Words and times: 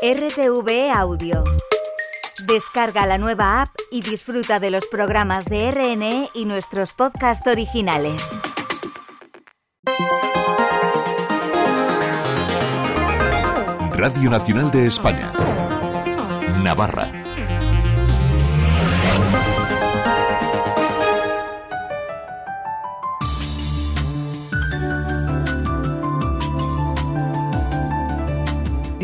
RTV 0.00 0.92
Audio. 0.94 1.42
Descarga 2.46 3.04
la 3.04 3.18
nueva 3.18 3.62
app 3.62 3.70
y 3.90 4.00
disfruta 4.00 4.60
de 4.60 4.70
los 4.70 4.86
programas 4.86 5.46
de 5.46 5.72
RNE 5.72 6.28
y 6.34 6.44
nuestros 6.44 6.92
podcasts 6.92 7.44
originales. 7.48 8.22
Radio 13.90 14.30
Nacional 14.30 14.70
de 14.70 14.86
España. 14.86 15.32
Navarra. 16.62 17.10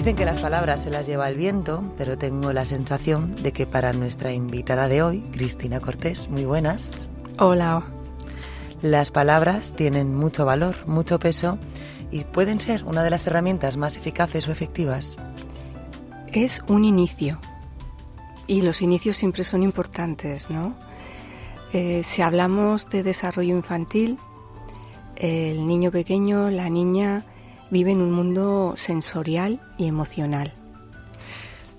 Dicen 0.04 0.16
que 0.16 0.26
las 0.26 0.42
palabras 0.42 0.82
se 0.82 0.90
las 0.90 1.06
lleva 1.06 1.30
el 1.30 1.36
viento, 1.38 1.82
pero 1.96 2.18
tengo 2.18 2.52
la 2.52 2.66
sensación 2.66 3.42
de 3.42 3.52
que 3.52 3.66
para 3.66 3.94
nuestra 3.94 4.34
invitada 4.34 4.86
de 4.86 5.02
hoy, 5.02 5.22
Cristina 5.32 5.80
Cortés, 5.80 6.28
muy 6.28 6.44
buenas. 6.44 7.08
Hola. 7.38 7.82
Las 8.82 9.10
palabras 9.10 9.72
tienen 9.74 10.14
mucho 10.14 10.44
valor, 10.44 10.86
mucho 10.86 11.18
peso 11.18 11.56
y 12.10 12.24
pueden 12.24 12.60
ser 12.60 12.84
una 12.84 13.02
de 13.02 13.08
las 13.08 13.26
herramientas 13.26 13.78
más 13.78 13.96
eficaces 13.96 14.46
o 14.46 14.52
efectivas. 14.52 15.16
Es 16.26 16.60
un 16.68 16.84
inicio 16.84 17.38
y 18.46 18.60
los 18.60 18.82
inicios 18.82 19.16
siempre 19.16 19.42
son 19.42 19.62
importantes, 19.62 20.50
¿no? 20.50 20.74
Eh, 21.72 22.02
si 22.04 22.20
hablamos 22.20 22.90
de 22.90 23.04
desarrollo 23.04 23.56
infantil, 23.56 24.18
el 25.16 25.66
niño 25.66 25.90
pequeño, 25.90 26.50
la 26.50 26.68
niña, 26.68 27.24
vive 27.74 27.90
en 27.90 28.00
un 28.00 28.12
mundo 28.12 28.74
sensorial 28.76 29.60
y 29.76 29.88
emocional. 29.88 30.54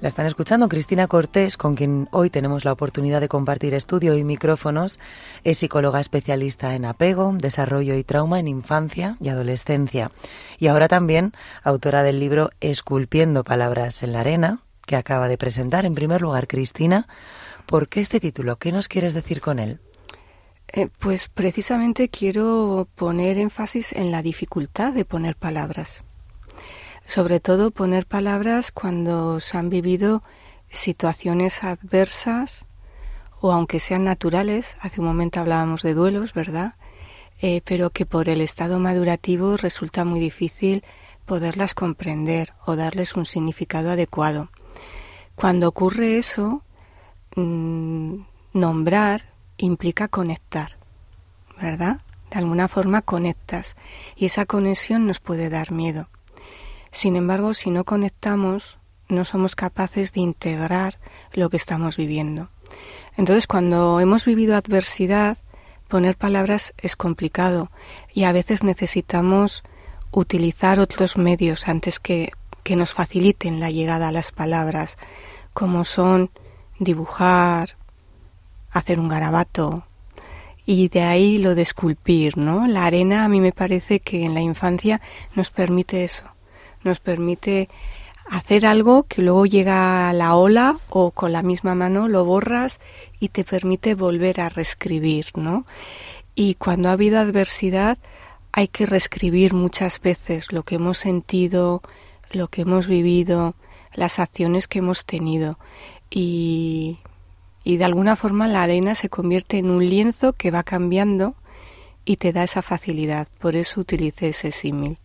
La 0.02 0.10
están 0.10 0.26
escuchando 0.26 0.68
Cristina 0.68 1.08
Cortés, 1.08 1.56
con 1.56 1.76
quien 1.76 2.10
hoy 2.12 2.30
tenemos 2.30 2.66
la 2.66 2.74
oportunidad 2.74 3.22
de 3.22 3.30
compartir 3.30 3.74
estudio 3.74 4.18
y 4.18 4.26
micrófonos. 4.26 5.00
Es 5.46 5.60
psicóloga 5.60 6.02
especialista 6.02 6.76
en 6.76 6.84
apego, 6.84 7.34
desarrollo 7.38 7.96
y 7.96 8.04
trauma 8.04 8.42
en 8.42 8.50
infancia 8.50 9.16
y 9.22 9.30
adolescencia. 9.30 10.12
Y 10.60 10.68
ahora 10.68 10.90
también 10.90 11.32
autora 11.64 12.04
del 12.04 12.20
libro 12.20 12.50
Esculpiendo 12.60 13.46
Palabras 13.46 14.04
en 14.04 14.12
la 14.12 14.20
Arena, 14.20 14.60
que 14.86 14.98
acaba 14.98 15.30
de 15.30 15.38
presentar. 15.38 15.86
En 15.86 15.96
primer 15.96 16.22
lugar, 16.22 16.50
Cristina, 16.50 17.08
¿por 17.68 17.88
qué 17.88 18.02
este 18.02 18.20
título? 18.20 18.58
¿Qué 18.58 18.74
nos 18.74 18.90
quieres 18.90 19.14
decir 19.14 19.40
con 19.40 19.60
él? 19.60 19.80
Eh, 20.68 20.90
pues 21.00 21.30
precisamente 21.30 22.10
quiero 22.10 22.88
poner 22.96 23.38
énfasis 23.38 23.94
en 23.94 24.12
la 24.12 24.22
dificultad 24.22 24.94
de 24.94 25.06
poner 25.06 25.36
palabras. 25.36 26.04
Sobre 27.06 27.40
todo 27.40 27.72
poner 27.72 28.06
palabras 28.06 28.72
cuando 28.72 29.40
se 29.40 29.58
han 29.58 29.70
vivido 29.70 30.24
situaciones 30.70 31.64
adversas 31.64 32.66
o 33.40 33.52
aunque 33.52 33.80
sean 33.80 34.04
naturales, 34.04 34.76
hace 34.80 35.02
un 35.02 35.08
momento 35.08 35.40
hablábamos 35.40 35.84
de 35.84 35.94
duelos, 35.94 36.34
¿verdad? 36.34 36.74
Eh, 37.42 37.62
pero 37.64 37.92
que 37.92 38.06
por 38.06 38.28
el 38.28 38.42
estado 38.42 38.80
madurativo 38.80 39.58
resulta 39.58 40.04
muy 40.04 40.20
difícil 40.20 40.84
poderlas 41.26 41.76
comprender 41.76 42.54
o 42.66 42.76
darles 42.76 43.16
un 43.16 43.26
significado 43.26 43.92
adecuado. 43.92 44.50
Cuando 45.36 45.68
ocurre 45.68 46.18
eso, 46.18 46.64
mm, 47.36 48.16
nombrar 48.54 49.35
implica 49.58 50.08
conectar, 50.08 50.78
¿verdad? 51.62 52.02
De 52.32 52.40
alguna 52.40 52.68
forma 52.68 53.02
conectas 53.02 53.76
y 54.16 54.26
esa 54.26 54.46
conexión 54.46 55.08
nos 55.08 55.20
puede 55.20 55.50
dar 55.50 55.72
miedo. 55.72 56.10
Sin 56.92 57.16
embargo, 57.16 57.54
si 57.54 57.72
no 57.72 57.84
conectamos, 57.84 58.78
no 59.08 59.26
somos 59.26 59.56
capaces 59.56 60.14
de 60.14 60.22
integrar 60.22 61.00
lo 61.34 61.50
que 61.50 61.58
estamos 61.58 61.98
viviendo. 61.98 62.50
Entonces, 63.18 63.48
cuando 63.48 64.00
hemos 64.00 64.26
vivido 64.26 64.56
adversidad, 64.56 65.38
poner 65.88 66.18
palabras 66.18 66.74
es 66.78 66.96
complicado 66.96 67.70
y 68.14 68.24
a 68.24 68.32
veces 68.32 68.64
necesitamos 68.64 69.64
utilizar 70.12 70.80
otros 70.80 71.18
medios 71.18 71.68
antes 71.68 72.00
que, 72.00 72.32
que 72.64 72.76
nos 72.76 72.94
faciliten 72.94 73.60
la 73.60 73.70
llegada 73.70 74.08
a 74.08 74.12
las 74.12 74.32
palabras, 74.32 74.98
como 75.54 75.86
son 75.86 76.32
dibujar, 76.80 77.78
hacer 78.76 79.00
un 79.00 79.08
garabato 79.08 79.86
y 80.66 80.90
de 80.90 81.04
ahí 81.04 81.38
lo 81.38 81.56
de 81.56 81.62
esculpir, 81.62 82.38
¿no? 82.38 82.68
La 82.68 82.86
arena 82.86 83.24
a 83.24 83.30
mí 83.30 83.40
me 83.40 83.54
parece 83.54 84.02
que 84.02 84.26
en 84.26 84.34
la 84.34 84.42
infancia 84.42 85.00
nos 85.34 85.50
permite 85.50 86.04
eso, 86.04 86.26
nos 86.84 87.00
permite 87.00 87.70
hacer 88.30 88.66
algo 88.66 89.04
que 89.04 89.22
luego 89.22 89.46
llega 89.46 90.12
la 90.12 90.36
ola 90.36 90.78
o 90.90 91.12
con 91.12 91.32
la 91.32 91.42
misma 91.42 91.74
mano 91.74 92.10
lo 92.10 92.26
borras 92.26 92.80
y 93.20 93.30
te 93.30 93.46
permite 93.46 93.96
volver 93.96 94.42
a 94.42 94.50
reescribir, 94.50 95.28
¿no? 95.36 95.66
Y 96.34 96.56
cuando 96.56 96.90
ha 96.90 96.94
habido 96.94 97.20
adversidad 97.20 97.98
hay 98.52 98.68
que 98.68 98.86
reescribir 98.86 99.54
muchas 99.54 100.02
veces 100.02 100.52
lo 100.52 100.64
que 100.64 100.76
hemos 100.76 100.98
sentido, 100.98 101.82
lo 102.32 102.50
que 102.50 102.64
hemos 102.64 102.88
vivido, 102.88 103.56
las 103.94 104.20
acciones 104.20 104.68
que 104.68 104.80
hemos 104.80 105.06
tenido 105.06 105.60
y 106.10 107.00
y 107.66 107.78
de 107.78 107.84
alguna 107.84 108.16
forma 108.16 108.48
la 108.48 108.62
arena 108.62 108.96
se 108.96 109.10
convierte 109.10 109.58
en 109.58 109.70
un 109.70 109.90
lienzo 109.90 110.34
que 110.34 110.52
va 110.52 110.64
cambiando 110.64 111.34
y 112.06 112.18
te 112.18 112.32
da 112.32 112.44
esa 112.44 112.62
facilidad. 112.62 113.28
Por 113.40 113.56
eso 113.56 113.82
utilicé 113.82 114.30
ese 114.30 114.52
símil. 114.52 114.98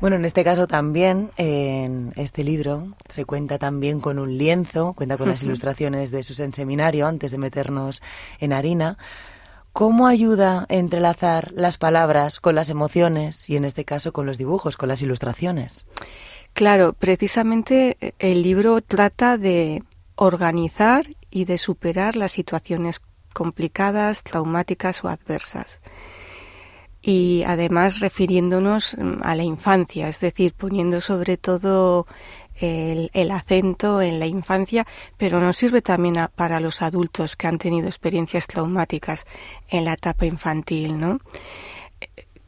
Bueno, 0.00 0.16
en 0.16 0.24
este 0.24 0.42
caso 0.42 0.66
también, 0.66 1.30
en 1.36 2.12
este 2.16 2.42
libro, 2.42 2.88
se 3.08 3.24
cuenta 3.24 3.58
también 3.58 4.00
con 4.00 4.18
un 4.18 4.36
lienzo, 4.36 4.94
cuenta 4.94 5.16
con 5.16 5.28
las 5.28 5.44
ilustraciones 5.44 6.10
de 6.10 6.24
su 6.24 6.34
seminario 6.34 7.06
antes 7.06 7.30
de 7.30 7.38
meternos 7.38 8.02
en 8.40 8.52
harina. 8.52 8.98
¿Cómo 9.72 10.08
ayuda 10.08 10.66
a 10.68 10.74
entrelazar 10.74 11.52
las 11.52 11.78
palabras 11.78 12.40
con 12.40 12.56
las 12.56 12.68
emociones 12.68 13.48
y 13.48 13.56
en 13.56 13.64
este 13.64 13.84
caso 13.84 14.12
con 14.12 14.26
los 14.26 14.38
dibujos, 14.38 14.76
con 14.76 14.88
las 14.88 15.02
ilustraciones? 15.02 15.86
Claro, 16.52 16.94
precisamente 16.94 17.96
eh, 18.00 18.12
el 18.18 18.42
libro 18.42 18.80
trata 18.82 19.38
de 19.38 19.84
organizar 20.22 21.06
y 21.30 21.44
de 21.46 21.58
superar 21.58 22.16
las 22.16 22.32
situaciones 22.32 23.02
complicadas, 23.32 24.22
traumáticas 24.22 25.02
o 25.04 25.08
adversas. 25.08 25.80
Y 27.00 27.42
además 27.44 27.98
refiriéndonos 27.98 28.96
mm, 28.96 29.22
a 29.22 29.34
la 29.34 29.42
infancia, 29.42 30.08
es 30.08 30.20
decir, 30.20 30.54
poniendo 30.54 31.00
sobre 31.00 31.36
todo 31.36 32.06
el, 32.60 33.30
acento 33.32 34.00
en 34.00 34.20
la 34.20 34.26
infancia, 34.26 34.86
pero 35.16 35.40
nos 35.40 35.56
sirve 35.56 35.82
también 35.82 36.16
para 36.36 36.60
los 36.60 36.82
adultos 36.82 37.34
que 37.34 37.48
han 37.48 37.58
tenido 37.58 37.88
experiencias 37.88 38.46
traumáticas 38.46 39.24
en 39.68 39.84
la 39.84 39.94
etapa 39.94 40.26
infantil, 40.26 41.00
¿no? 41.00 41.18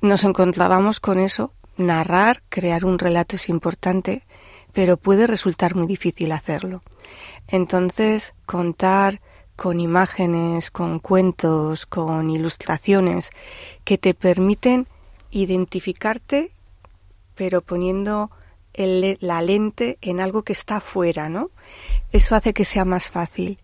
Nos 0.01 0.23
encontrábamos 0.23 1.01
con 1.01 1.19
eso, 1.19 1.53
narrar, 1.77 2.43
crear 2.49 2.85
un 2.85 2.99
relato 2.99 3.37
es 3.37 3.49
importante, 3.49 4.24
pero 4.75 4.99
puede 4.99 5.27
resultar 5.27 5.75
muy 5.75 5.87
difícil 5.87 6.33
hacerlo. 6.33 6.83
Entonces, 7.47 8.35
contar 8.45 9.21
con 9.57 9.81
imágenes, 9.81 10.71
con 10.71 10.99
cuentos, 10.99 11.87
con 11.87 12.29
ilustraciones 12.29 13.31
que 13.85 13.97
te 13.97 14.15
permiten 14.15 14.89
identificarte, 15.31 16.51
pero 17.37 17.61
poniendo 17.61 18.31
la 18.75 19.41
lente 19.43 19.99
en 20.01 20.21
algo 20.21 20.43
que 20.43 20.53
está 20.53 20.79
afuera, 20.79 21.29
¿no? 21.29 21.53
Eso 22.11 22.35
hace 22.35 22.53
que 22.53 22.65
sea 22.65 22.85
más 22.85 23.09
fácil. 23.09 23.59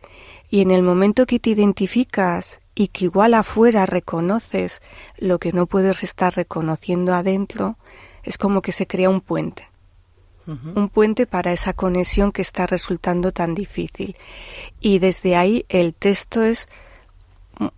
Y 0.48 0.60
en 0.60 0.70
el 0.70 0.82
momento 0.82 1.26
que 1.26 1.40
te 1.40 1.50
identificas 1.50 2.60
y 2.76 2.88
que 2.88 3.06
igual 3.06 3.34
afuera 3.34 3.84
reconoces 3.86 4.80
lo 5.18 5.40
que 5.40 5.52
no 5.52 5.66
puedes 5.66 6.04
estar 6.04 6.34
reconociendo 6.36 7.14
adentro, 7.14 7.76
es 8.22 8.38
como 8.38 8.62
que 8.62 8.70
se 8.70 8.86
crea 8.86 9.10
un 9.10 9.20
puente 9.20 9.69
un 10.46 10.88
puente 10.88 11.26
para 11.26 11.52
esa 11.52 11.72
conexión 11.72 12.32
que 12.32 12.42
está 12.42 12.66
resultando 12.66 13.30
tan 13.30 13.54
difícil. 13.54 14.16
Y 14.80 14.98
desde 14.98 15.36
ahí 15.36 15.64
el 15.68 15.94
texto 15.94 16.42
es 16.42 16.68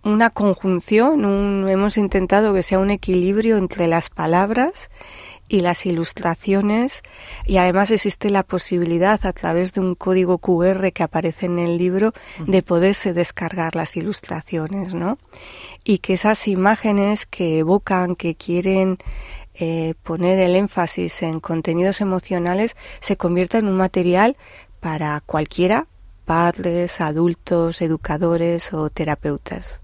una 0.03 0.29
conjunción, 0.29 1.67
hemos 1.67 1.97
intentado 1.97 2.53
que 2.53 2.63
sea 2.63 2.79
un 2.79 2.89
equilibrio 2.89 3.57
entre 3.57 3.87
las 3.87 4.09
palabras 4.09 4.89
y 5.49 5.59
las 5.59 5.85
ilustraciones 5.85 7.03
y 7.45 7.57
además 7.57 7.91
existe 7.91 8.29
la 8.29 8.43
posibilidad 8.43 9.23
a 9.25 9.33
través 9.33 9.73
de 9.73 9.81
un 9.81 9.93
código 9.93 10.37
QR 10.37 10.91
que 10.93 11.03
aparece 11.03 11.47
en 11.47 11.59
el 11.59 11.77
libro 11.77 12.13
de 12.39 12.63
poderse 12.63 13.13
descargar 13.13 13.75
las 13.75 13.97
ilustraciones, 13.97 14.93
¿no? 14.93 15.17
Y 15.83 15.97
que 15.97 16.13
esas 16.13 16.47
imágenes 16.47 17.25
que 17.25 17.59
evocan, 17.59 18.15
que 18.15 18.35
quieren 18.35 18.97
eh, 19.55 19.93
poner 20.03 20.39
el 20.39 20.55
énfasis 20.55 21.23
en 21.23 21.39
contenidos 21.39 22.01
emocionales 22.01 22.75
se 22.99 23.17
convierta 23.17 23.57
en 23.57 23.67
un 23.67 23.75
material 23.75 24.35
para 24.79 25.21
cualquiera, 25.25 25.87
padres, 26.25 27.01
adultos, 27.01 27.81
educadores 27.81 28.73
o 28.73 28.89
terapeutas. 28.89 29.81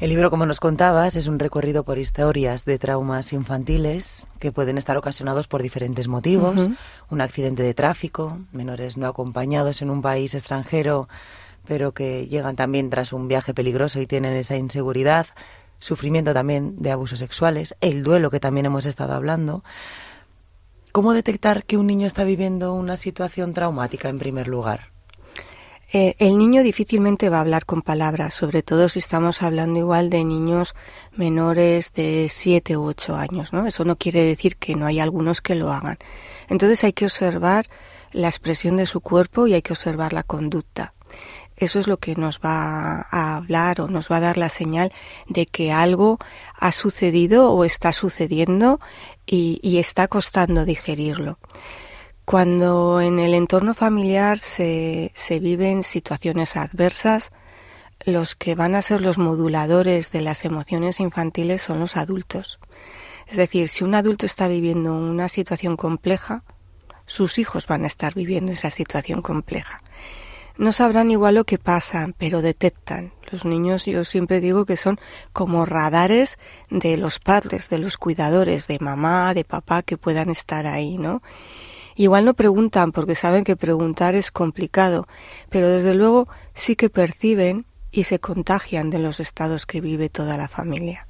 El 0.00 0.10
libro, 0.10 0.30
como 0.30 0.46
nos 0.46 0.60
contabas, 0.60 1.16
es 1.16 1.26
un 1.26 1.40
recorrido 1.40 1.82
por 1.82 1.98
historias 1.98 2.64
de 2.64 2.78
traumas 2.78 3.32
infantiles 3.32 4.28
que 4.38 4.52
pueden 4.52 4.78
estar 4.78 4.96
ocasionados 4.96 5.48
por 5.48 5.60
diferentes 5.60 6.06
motivos. 6.06 6.68
Un 7.10 7.20
accidente 7.20 7.64
de 7.64 7.74
tráfico, 7.74 8.38
menores 8.52 8.96
no 8.96 9.08
acompañados 9.08 9.82
en 9.82 9.90
un 9.90 10.00
país 10.00 10.34
extranjero, 10.34 11.08
pero 11.66 11.92
que 11.92 12.28
llegan 12.28 12.54
también 12.54 12.90
tras 12.90 13.12
un 13.12 13.26
viaje 13.26 13.54
peligroso 13.54 14.00
y 14.00 14.06
tienen 14.06 14.36
esa 14.36 14.56
inseguridad. 14.56 15.26
Sufrimiento 15.78 16.34
también 16.34 16.76
de 16.82 16.90
abusos 16.90 17.18
sexuales, 17.18 17.76
el 17.80 18.02
duelo 18.02 18.30
que 18.30 18.40
también 18.40 18.66
hemos 18.66 18.86
estado 18.86 19.14
hablando. 19.14 19.62
¿Cómo 20.92 21.12
detectar 21.12 21.64
que 21.64 21.76
un 21.76 21.86
niño 21.86 22.06
está 22.06 22.24
viviendo 22.24 22.74
una 22.74 22.96
situación 22.96 23.54
traumática 23.54 24.08
en 24.08 24.18
primer 24.18 24.48
lugar? 24.48 24.90
Eh, 25.90 26.16
el 26.18 26.36
niño 26.36 26.62
difícilmente 26.62 27.30
va 27.30 27.38
a 27.38 27.40
hablar 27.40 27.64
con 27.64 27.80
palabras, 27.80 28.34
sobre 28.34 28.62
todo 28.62 28.90
si 28.90 28.98
estamos 28.98 29.40
hablando 29.40 29.78
igual 29.78 30.10
de 30.10 30.22
niños 30.22 30.74
menores 31.16 31.94
de 31.94 32.26
7 32.28 32.76
u 32.76 32.84
8 32.84 33.16
años, 33.16 33.54
¿no? 33.54 33.66
Eso 33.66 33.86
no 33.86 33.96
quiere 33.96 34.22
decir 34.22 34.56
que 34.56 34.74
no 34.74 34.84
hay 34.84 35.00
algunos 35.00 35.40
que 35.40 35.54
lo 35.54 35.72
hagan. 35.72 35.96
Entonces 36.48 36.84
hay 36.84 36.92
que 36.92 37.06
observar 37.06 37.68
la 38.12 38.28
expresión 38.28 38.76
de 38.76 38.84
su 38.84 39.00
cuerpo 39.00 39.46
y 39.46 39.54
hay 39.54 39.62
que 39.62 39.72
observar 39.72 40.12
la 40.12 40.24
conducta. 40.24 40.92
Eso 41.58 41.80
es 41.80 41.88
lo 41.88 41.96
que 41.96 42.14
nos 42.14 42.38
va 42.38 43.08
a 43.10 43.36
hablar 43.36 43.80
o 43.80 43.88
nos 43.88 44.08
va 44.10 44.18
a 44.18 44.20
dar 44.20 44.38
la 44.38 44.48
señal 44.48 44.92
de 45.26 45.46
que 45.46 45.72
algo 45.72 46.18
ha 46.54 46.70
sucedido 46.70 47.50
o 47.50 47.64
está 47.64 47.92
sucediendo 47.92 48.80
y, 49.26 49.78
está 49.78 50.06
costando 50.06 50.64
digerirlo. 50.64 51.38
Cuando 52.24 53.00
en 53.00 53.18
el 53.18 53.34
entorno 53.34 53.74
familiar 53.74 54.38
se, 54.38 55.10
se 55.14 55.40
viven 55.40 55.82
situaciones 55.82 56.56
adversas, 56.56 57.32
los 58.04 58.36
que 58.36 58.54
van 58.54 58.76
a 58.76 58.82
ser 58.82 59.00
los 59.00 59.18
moduladores 59.18 60.12
de 60.12 60.20
las 60.20 60.44
emociones 60.44 61.00
infantiles 61.00 61.60
son 61.60 61.80
los 61.80 61.96
adultos. 61.96 62.60
Es 63.26 63.36
decir, 63.36 63.68
si 63.68 63.82
un 63.82 63.96
adulto 63.96 64.26
está 64.26 64.46
viviendo 64.46 64.94
una 64.94 65.28
situación 65.28 65.76
compleja, 65.76 66.44
sus 67.06 67.38
hijos 67.40 67.66
van 67.66 67.82
a 67.82 67.88
estar 67.88 68.14
viviendo 68.14 68.52
esa 68.52 68.70
situación 68.70 69.22
compleja. 69.22 69.82
No 70.58 70.72
sabrán 70.72 71.12
igual 71.12 71.36
lo 71.36 71.44
que 71.44 71.56
pasa, 71.56 72.10
pero 72.18 72.42
detectan. 72.42 73.12
Los 73.30 73.44
niños 73.44 73.86
yo 73.86 74.04
siempre 74.04 74.40
digo 74.40 74.66
que 74.66 74.76
son 74.76 74.98
como 75.32 75.64
radares 75.64 76.36
de 76.68 76.96
los 76.96 77.20
padres, 77.20 77.68
de 77.68 77.78
los 77.78 77.96
cuidadores, 77.96 78.66
de 78.66 78.80
mamá, 78.80 79.34
de 79.34 79.44
papá 79.44 79.82
que 79.82 79.96
puedan 79.96 80.30
estar 80.30 80.66
ahí, 80.66 80.98
¿no? 80.98 81.22
Igual 81.94 82.24
no 82.24 82.34
preguntan 82.34 82.90
porque 82.90 83.14
saben 83.14 83.44
que 83.44 83.54
preguntar 83.54 84.16
es 84.16 84.32
complicado, 84.32 85.06
pero 85.48 85.68
desde 85.68 85.94
luego 85.94 86.26
sí 86.54 86.74
que 86.74 86.90
perciben 86.90 87.64
y 87.92 88.04
se 88.04 88.18
contagian 88.18 88.90
de 88.90 88.98
los 88.98 89.20
estados 89.20 89.64
que 89.64 89.80
vive 89.80 90.08
toda 90.08 90.36
la 90.36 90.48
familia. 90.48 91.06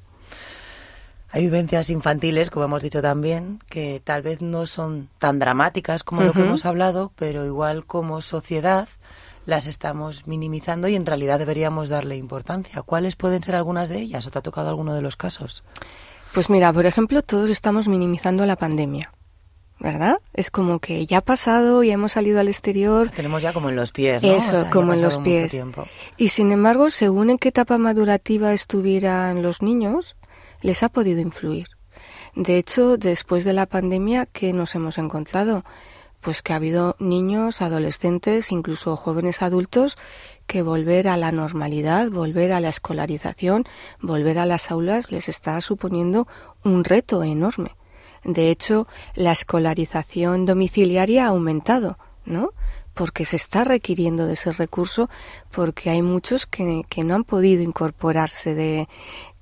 Hay 1.31 1.43
vivencias 1.43 1.89
infantiles, 1.89 2.51
como 2.51 2.65
hemos 2.65 2.83
dicho 2.83 3.01
también, 3.01 3.59
que 3.67 3.99
tal 4.03 4.21
vez 4.21 4.41
no 4.41 4.67
son 4.67 5.09
tan 5.17 5.39
dramáticas 5.39 6.03
como 6.03 6.21
lo 6.21 6.33
que 6.33 6.41
hemos 6.41 6.65
hablado, 6.65 7.11
pero 7.15 7.45
igual 7.45 7.85
como 7.85 8.21
sociedad 8.21 8.89
las 9.45 9.67
estamos 9.67 10.27
minimizando 10.27 10.87
y 10.87 10.95
en 10.95 11.05
realidad 11.05 11.39
deberíamos 11.39 11.89
darle 11.89 12.17
importancia. 12.17 12.81
¿Cuáles 12.81 13.15
pueden 13.15 13.43
ser 13.43 13.55
algunas 13.55 13.89
de 13.89 13.99
ellas 13.99 14.25
o 14.27 14.31
te 14.31 14.39
ha 14.39 14.41
tocado 14.41 14.69
alguno 14.69 14.93
de 14.93 15.01
los 15.01 15.15
casos? 15.15 15.63
Pues 16.33 16.49
mira, 16.49 16.71
por 16.71 16.85
ejemplo, 16.85 17.21
todos 17.21 17.49
estamos 17.49 17.87
minimizando 17.87 18.45
la 18.45 18.55
pandemia. 18.55 19.11
¿verdad? 19.79 20.19
Es 20.33 20.51
como 20.51 20.79
que 20.79 21.05
ya 21.05 21.19
ha 21.19 21.21
pasado, 21.21 21.83
y 21.83 21.91
hemos 21.91 22.11
salido 22.11 22.39
al 22.39 22.49
exterior. 22.49 23.09
Tenemos 23.11 23.41
ya 23.41 23.53
como 23.53 23.69
en 23.69 23.75
los 23.75 23.91
pies, 23.91 24.21
¿no? 24.21 24.33
Eso, 24.33 24.69
como 24.71 24.93
en 24.93 25.01
los 25.01 25.17
pies. 25.19 25.57
Y 26.17 26.29
sin 26.29 26.51
embargo, 26.51 26.89
según 26.89 27.29
en 27.29 27.37
qué 27.37 27.49
etapa 27.49 27.77
madurativa 27.77 28.53
estuvieran 28.53 29.41
los 29.41 29.61
niños, 29.61 30.17
les 30.61 30.83
ha 30.83 30.89
podido 30.89 31.21
influir. 31.21 31.67
De 32.35 32.57
hecho, 32.57 32.97
después 32.97 33.43
de 33.43 33.53
la 33.53 33.65
pandemia, 33.65 34.25
¿qué 34.25 34.53
nos 34.53 34.75
hemos 34.75 34.97
encontrado? 34.97 35.63
Pues 36.21 36.41
que 36.41 36.53
ha 36.53 36.57
habido 36.57 36.95
niños, 36.99 37.61
adolescentes, 37.61 38.51
incluso 38.51 38.95
jóvenes 38.97 39.41
adultos, 39.41 39.97
que 40.47 40.61
volver 40.61 41.07
a 41.07 41.15
la 41.15 41.31
normalidad, 41.31 42.09
volver 42.09 42.51
a 42.51 42.59
la 42.59 42.69
escolarización, 42.69 43.65
volver 44.01 44.39
a 44.39 44.45
las 44.45 44.71
aulas 44.71 45.11
les 45.11 45.29
está 45.29 45.61
suponiendo 45.61 46.27
un 46.63 46.83
reto 46.83 47.23
enorme. 47.23 47.75
De 48.23 48.49
hecho, 48.49 48.87
la 49.15 49.31
escolarización 49.31 50.45
domiciliaria 50.45 51.25
ha 51.25 51.29
aumentado, 51.29 51.97
¿no? 52.25 52.51
Porque 52.93 53.23
se 53.23 53.37
está 53.37 53.63
requiriendo 53.63 54.27
de 54.27 54.33
ese 54.33 54.51
recurso, 54.51 55.09
porque 55.51 55.89
hay 55.89 56.01
muchos 56.01 56.45
que, 56.45 56.83
que 56.89 57.03
no 57.03 57.15
han 57.15 57.23
podido 57.23 57.63
incorporarse 57.63 58.55
de 58.55 58.89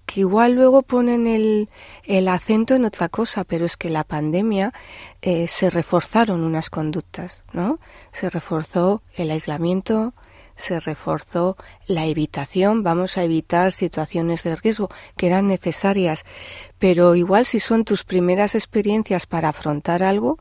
que 0.08 0.22
igual 0.22 0.54
luego 0.54 0.82
ponen 0.82 1.28
el, 1.28 1.70
el 2.06 2.28
acento 2.30 2.74
en 2.74 2.86
otra 2.86 3.10
cosa, 3.10 3.44
pero 3.44 3.66
es 3.66 3.76
que 3.76 3.90
la 3.90 4.06
pandemia 4.06 4.74
eh, 5.22 5.48
se 5.48 5.70
reforzaron 5.70 6.44
unas 6.44 6.70
conductas, 6.70 7.44
¿no? 7.52 7.80
Se 8.14 8.30
reforzó 8.30 9.04
el 9.16 9.30
aislamiento, 9.30 10.14
se 10.56 10.80
reforzó 10.80 11.58
la 11.88 12.06
evitación, 12.06 12.84
vamos 12.84 13.18
a 13.18 13.24
evitar 13.24 13.74
situaciones 13.74 14.44
de 14.44 14.56
riesgo 14.56 14.90
que 15.18 15.28
eran 15.28 15.48
necesarias, 15.48 16.24
pero 16.80 17.14
igual 17.16 17.46
si 17.46 17.60
son 17.60 17.84
tus 17.84 18.06
primeras 18.06 18.56
experiencias 18.56 19.26
para 19.26 19.50
afrontar 19.50 20.04
algo, 20.04 20.40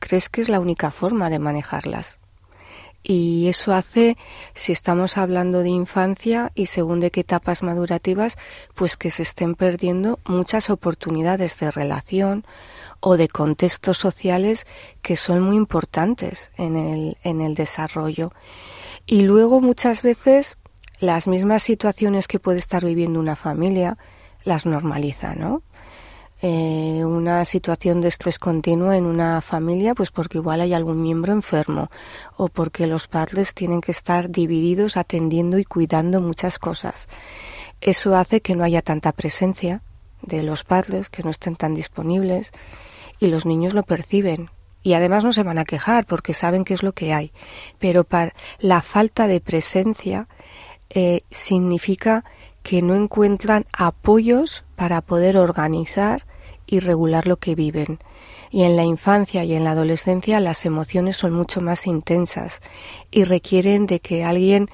crees 0.00 0.28
que 0.28 0.42
es 0.42 0.48
la 0.48 0.58
única 0.58 0.90
forma 0.90 1.30
de 1.30 1.38
manejarlas. 1.38 2.18
Y 3.06 3.48
eso 3.48 3.74
hace, 3.74 4.16
si 4.54 4.72
estamos 4.72 5.18
hablando 5.18 5.60
de 5.60 5.68
infancia 5.68 6.50
y 6.54 6.66
según 6.66 7.00
de 7.00 7.10
qué 7.10 7.20
etapas 7.20 7.62
madurativas, 7.62 8.38
pues 8.74 8.96
que 8.96 9.10
se 9.10 9.22
estén 9.22 9.54
perdiendo 9.54 10.18
muchas 10.24 10.70
oportunidades 10.70 11.58
de 11.60 11.70
relación 11.70 12.46
o 13.00 13.18
de 13.18 13.28
contextos 13.28 13.98
sociales 13.98 14.66
que 15.02 15.16
son 15.16 15.42
muy 15.42 15.56
importantes 15.56 16.50
en 16.56 16.76
el, 16.76 17.18
en 17.22 17.42
el 17.42 17.54
desarrollo. 17.54 18.32
Y 19.04 19.20
luego 19.20 19.60
muchas 19.60 20.00
veces 20.00 20.56
las 20.98 21.26
mismas 21.26 21.62
situaciones 21.62 22.26
que 22.26 22.40
puede 22.40 22.58
estar 22.58 22.86
viviendo 22.86 23.20
una 23.20 23.36
familia 23.36 23.98
las 24.44 24.64
normaliza, 24.64 25.34
¿no? 25.34 25.62
Eh, 26.46 27.02
una 27.06 27.42
situación 27.46 28.02
de 28.02 28.08
estrés 28.08 28.38
continuo 28.38 28.92
en 28.92 29.06
una 29.06 29.40
familia, 29.40 29.94
pues 29.94 30.10
porque 30.10 30.36
igual 30.36 30.60
hay 30.60 30.74
algún 30.74 31.00
miembro 31.00 31.32
enfermo 31.32 31.90
o 32.36 32.48
porque 32.48 32.86
los 32.86 33.08
padres 33.08 33.54
tienen 33.54 33.80
que 33.80 33.92
estar 33.92 34.28
divididos 34.28 34.98
atendiendo 34.98 35.58
y 35.58 35.64
cuidando 35.64 36.20
muchas 36.20 36.58
cosas. 36.58 37.08
Eso 37.80 38.14
hace 38.14 38.42
que 38.42 38.54
no 38.54 38.62
haya 38.62 38.82
tanta 38.82 39.12
presencia 39.12 39.80
de 40.20 40.42
los 40.42 40.64
padres, 40.64 41.08
que 41.08 41.22
no 41.22 41.30
estén 41.30 41.56
tan 41.56 41.74
disponibles 41.74 42.52
y 43.18 43.28
los 43.28 43.46
niños 43.46 43.72
lo 43.72 43.82
perciben 43.82 44.50
y 44.82 44.92
además 44.92 45.24
no 45.24 45.32
se 45.32 45.44
van 45.44 45.56
a 45.56 45.64
quejar 45.64 46.04
porque 46.04 46.34
saben 46.34 46.64
qué 46.64 46.74
es 46.74 46.82
lo 46.82 46.92
que 46.92 47.14
hay. 47.14 47.32
Pero 47.78 48.04
para 48.04 48.34
la 48.58 48.82
falta 48.82 49.28
de 49.28 49.40
presencia 49.40 50.28
eh, 50.90 51.22
significa 51.30 52.22
que 52.62 52.82
no 52.82 52.94
encuentran 52.94 53.64
apoyos 53.72 54.64
para 54.76 55.00
poder 55.00 55.38
organizar 55.38 56.26
y 56.66 56.80
regular 56.80 57.26
lo 57.26 57.36
que 57.36 57.54
viven. 57.54 57.98
Y 58.50 58.62
en 58.62 58.76
la 58.76 58.84
infancia 58.84 59.44
y 59.44 59.54
en 59.54 59.64
la 59.64 59.72
adolescencia 59.72 60.40
las 60.40 60.64
emociones 60.64 61.16
son 61.16 61.32
mucho 61.32 61.60
más 61.60 61.86
intensas 61.86 62.60
y 63.10 63.24
requieren 63.24 63.86
de 63.86 64.00
que 64.00 64.24
alguien 64.24 64.68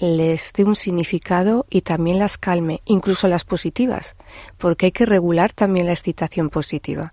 les 0.00 0.52
dé 0.54 0.64
un 0.64 0.76
significado 0.76 1.66
y 1.68 1.82
también 1.82 2.18
las 2.18 2.38
calme, 2.38 2.80
incluso 2.86 3.28
las 3.28 3.44
positivas, 3.44 4.16
porque 4.56 4.86
hay 4.86 4.92
que 4.92 5.04
regular 5.04 5.52
también 5.52 5.86
la 5.86 5.92
excitación 5.92 6.48
positiva. 6.48 7.12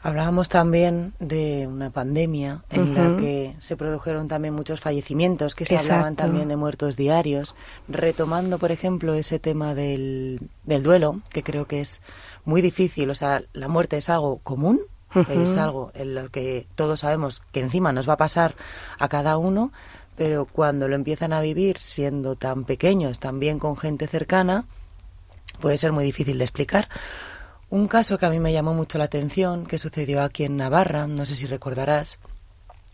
Hablábamos 0.00 0.48
también 0.48 1.14
de 1.18 1.66
una 1.66 1.90
pandemia 1.90 2.62
en 2.70 2.94
la 2.94 3.16
que 3.16 3.56
se 3.58 3.76
produjeron 3.76 4.28
también 4.28 4.54
muchos 4.54 4.80
fallecimientos, 4.80 5.56
que 5.56 5.66
se 5.66 5.76
hablaban 5.76 6.14
también 6.14 6.46
de 6.48 6.56
muertos 6.56 6.96
diarios, 6.96 7.56
retomando, 7.88 8.58
por 8.58 8.70
ejemplo, 8.70 9.14
ese 9.14 9.40
tema 9.40 9.74
del, 9.74 10.50
del, 10.64 10.84
duelo, 10.84 11.20
que 11.30 11.42
creo 11.42 11.66
que 11.66 11.80
es 11.80 12.00
muy 12.44 12.62
difícil, 12.62 13.10
o 13.10 13.14
sea, 13.16 13.42
la 13.52 13.66
muerte 13.66 13.96
es 13.96 14.08
algo 14.08 14.38
común, 14.38 14.80
es 15.28 15.56
algo 15.56 15.90
en 15.94 16.14
lo 16.14 16.30
que 16.30 16.66
todos 16.76 17.00
sabemos 17.00 17.42
que 17.50 17.60
encima 17.60 17.92
nos 17.92 18.08
va 18.08 18.12
a 18.12 18.18
pasar 18.18 18.54
a 19.00 19.08
cada 19.08 19.36
uno, 19.36 19.72
pero 20.16 20.46
cuando 20.46 20.86
lo 20.86 20.94
empiezan 20.94 21.32
a 21.32 21.40
vivir 21.40 21.78
siendo 21.78 22.36
tan 22.36 22.64
pequeños, 22.64 23.18
también 23.18 23.58
con 23.58 23.76
gente 23.76 24.06
cercana, 24.06 24.64
puede 25.60 25.78
ser 25.78 25.90
muy 25.90 26.04
difícil 26.04 26.38
de 26.38 26.44
explicar. 26.44 26.88
Un 27.70 27.86
caso 27.86 28.18
que 28.18 28.26
a 28.26 28.30
mí 28.30 28.38
me 28.38 28.52
llamó 28.52 28.72
mucho 28.72 28.96
la 28.98 29.04
atención, 29.04 29.66
que 29.66 29.78
sucedió 29.78 30.22
aquí 30.22 30.44
en 30.44 30.56
Navarra, 30.56 31.06
no 31.06 31.26
sé 31.26 31.34
si 31.34 31.46
recordarás, 31.46 32.18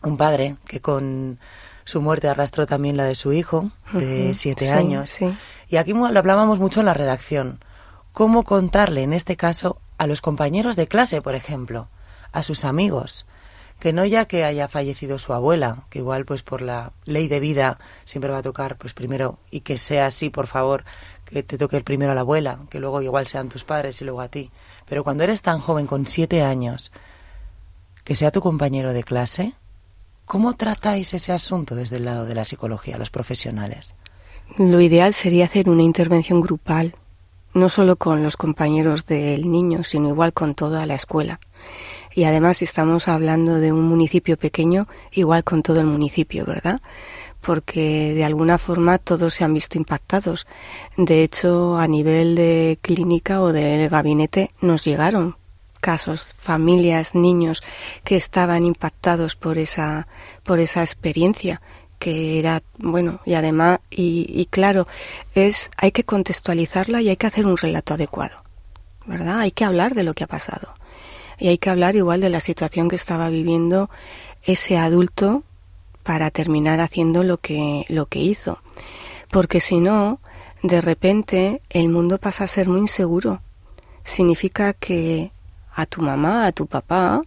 un 0.03 0.17
padre 0.17 0.57
que 0.67 0.81
con 0.81 1.39
su 1.85 2.01
muerte 2.01 2.29
arrastró 2.29 2.67
también 2.67 2.97
la 2.97 3.05
de 3.05 3.15
su 3.15 3.33
hijo, 3.33 3.71
de 3.93 4.35
siete 4.35 4.71
años. 4.71 5.17
Y 5.69 5.77
aquí 5.77 5.93
lo 5.93 6.19
hablábamos 6.19 6.59
mucho 6.59 6.81
en 6.81 6.87
la 6.87 6.95
redacción. 6.95 7.61
¿Cómo 8.13 8.43
contarle, 8.43 9.03
en 9.03 9.13
este 9.13 9.37
caso, 9.37 9.79
a 9.99 10.07
los 10.07 10.21
compañeros 10.21 10.77
de 10.77 10.89
clase, 10.89 11.23
por 11.23 11.35
ejemplo, 11.35 11.89
a 12.33 12.43
sus 12.43 12.65
amigos, 12.65 13.27
que 13.79 13.93
no 13.93 14.05
ya 14.05 14.25
que 14.25 14.45
haya 14.45 14.69
fallecido 14.69 15.19
su 15.19 15.33
abuela, 15.35 15.85
que 15.91 15.99
igual 15.99 16.25
pues 16.25 16.43
por 16.43 16.63
la 16.63 16.93
ley 17.05 17.29
de 17.29 17.41
vida 17.41 17.79
siempre 18.05 18.31
va 18.31 18.39
a 18.39 18.43
tocar 18.43 18.77
pues 18.77 18.95
primero 18.95 19.39
y 19.51 19.61
que 19.61 19.79
sea 19.79 20.07
así, 20.07 20.31
por 20.31 20.47
favor, 20.47 20.85
que 21.25 21.43
te 21.43 21.59
toque 21.59 21.77
el 21.77 21.85
primero 21.85 22.13
a 22.13 22.15
la 22.15 22.23
abuela, 22.23 22.61
que 22.71 22.81
luego 22.81 23.03
igual 23.03 23.27
sean 23.27 23.49
tus 23.49 23.65
padres 23.65 24.01
y 24.01 24.05
luego 24.05 24.21
a 24.21 24.29
ti. 24.29 24.51
Pero 24.89 25.05
cuando 25.05 25.25
eres 25.25 25.43
tan 25.43 25.59
joven, 25.59 25.87
con 25.87 26.07
siete 26.07 26.43
años, 26.43 26.93
que 28.05 28.17
sea 28.17 28.31
tu 28.31 28.41
compañero 28.41 28.93
de 28.93 29.03
clase, 29.03 29.53
¿cómo 30.27 30.55
tratáis 30.55 31.15
ese 31.15 31.33
asunto 31.33 31.75
desde 31.75 31.97
el 31.97 32.05
lado 32.05 32.27
de 32.27 32.35
la 32.35 32.45
psicología, 32.45 32.99
los 32.99 33.11
profesionales? 33.11 33.95
Lo 34.59 34.81
ideal 34.81 35.15
sería 35.15 35.47
hacer 35.47 35.69
una 35.69 35.83
intervención 35.83 36.41
grupal, 36.41 36.95
no 37.55 37.69
solo 37.69 37.97
con 37.97 38.23
los 38.23 38.37
compañeros 38.37 39.07
del 39.07 39.51
niño, 39.51 39.85
sino 39.85 40.09
igual 40.09 40.33
con 40.33 40.55
toda 40.55 40.87
la 40.87 40.95
escuela. 40.95 41.41
Y 42.15 42.25
además, 42.25 42.59
si 42.59 42.65
estamos 42.65 43.09
hablando 43.09 43.57
de 43.57 43.73
un 43.73 43.83
municipio 43.83 44.37
pequeño, 44.37 44.87
igual 45.13 45.43
con 45.45 45.63
todo 45.63 45.81
el 45.81 45.87
municipio, 45.87 46.45
¿verdad? 46.45 46.81
Porque 47.45 48.15
de 48.15 48.25
alguna 48.25 48.59
forma 48.59 48.99
todos 48.99 49.35
se 49.35 49.45
han 49.45 49.55
visto 49.55 49.77
impactados. 49.79 50.47
De 50.97 51.23
hecho, 51.23 51.77
a 51.77 51.87
nivel 51.87 52.35
de 52.35 52.79
clínica 52.81 53.43
o 53.43 53.53
del 53.53 53.89
gabinete 53.89 54.51
nos 54.61 54.85
llegaron 54.85 55.37
casos, 55.85 56.35
familias, 56.39 57.15
niños 57.15 57.63
que 58.05 58.17
estaban 58.17 58.65
impactados 58.65 59.37
por 59.37 59.59
esa, 59.59 60.09
por 60.43 60.59
esa 60.59 60.81
experiencia 60.81 61.61
que 61.99 62.39
era 62.39 62.63
bueno 62.79 63.21
y 63.27 63.35
además 63.35 63.81
y, 63.91 64.27
y, 64.29 64.47
claro 64.47 64.87
es 65.35 65.71
hay 65.77 65.93
que 65.93 66.05
contextualizarla 66.05 67.03
y 67.03 67.11
hay 67.11 67.17
que 67.17 67.27
hacer 67.27 67.47
un 67.47 67.57
relato 67.57 67.95
adecuado 67.95 68.43
verdad 69.07 69.41
hay 69.41 69.53
que 69.53 69.65
hablar 69.65 69.95
de 69.95 70.05
lo 70.05 70.15
que 70.15 70.25
ha 70.25 70.27
pasado 70.27 70.75
y 71.39 71.49
hay 71.49 71.59
que 71.59 71.71
hablar 71.71 71.97
igual 71.97 72.21
de 72.21 72.31
la 72.31 72.41
situación 72.41 72.89
que 72.89 72.97
estaba 72.97 73.29
viviendo 73.29 73.91
ese 74.43 74.77
adulto 74.77 75.45
para 76.05 76.31
terminar 76.31 76.81
haciendo 76.81 77.25
lo 77.25 77.39
que 77.39 77.85
lo 77.89 78.07
que 78.07 78.21
hizo 78.21 78.61
porque 79.31 79.59
si 79.61 79.81
no 79.81 80.21
de 80.63 80.81
repente 80.81 81.63
el 81.71 81.89
mundo 81.89 82.19
pasa 82.19 82.45
a 82.45 82.49
ser 82.49 82.69
muy 82.69 82.81
inseguro 82.81 83.43
significa 84.05 84.73
que 84.73 85.33
a 85.75 85.87
tu 85.87 86.03
mamá 86.03 86.47
a 86.47 86.53
tu 86.53 86.67
papá 86.67 87.23